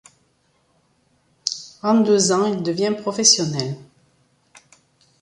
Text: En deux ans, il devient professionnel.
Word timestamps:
En 1.83 1.99
deux 1.99 2.31
ans, 2.31 2.47
il 2.47 2.63
devient 2.63 2.95
professionnel. 2.99 3.77